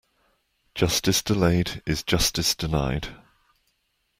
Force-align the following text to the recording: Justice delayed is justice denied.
Justice 0.73 1.21
delayed 1.21 1.83
is 1.85 2.01
justice 2.01 2.55
denied. 2.55 3.09